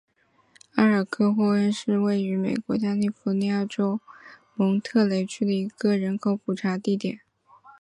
[0.77, 3.99] 埃尔克霍恩是位于美国加利福尼亚州
[4.55, 7.21] 蒙特雷县的一个人口普查指定地区。